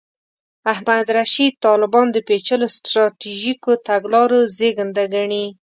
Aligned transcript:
احمد 0.73 1.05
رشید 1.17 1.53
طالبان 1.65 2.07
د 2.11 2.17
پېچلو 2.27 2.67
سټراټیژیکو 2.75 3.71
تګلارو 3.87 4.39
زېږنده 4.57 5.03
ګڼي. 5.13 5.45